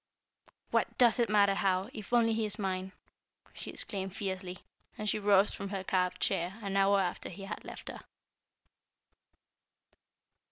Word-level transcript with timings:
"What 0.71 0.97
does 0.97 1.19
it 1.19 1.29
matter 1.29 1.53
how, 1.53 1.91
if 1.93 2.11
only 2.11 2.33
he 2.33 2.47
is 2.47 2.57
mine!" 2.57 2.91
she 3.53 3.69
exclaimed 3.69 4.15
fiercely, 4.15 4.57
as 4.97 5.09
she 5.11 5.19
rose 5.19 5.51
from 5.53 5.69
her 5.69 5.83
carved 5.83 6.19
chair 6.19 6.57
an 6.63 6.75
hour 6.75 6.99
after 6.99 7.29
he 7.29 7.43
had 7.43 7.63
left 7.63 7.87
her. 7.87 7.99